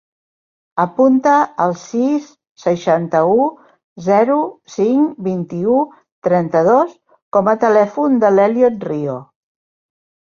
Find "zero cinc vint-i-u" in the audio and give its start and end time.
4.07-5.77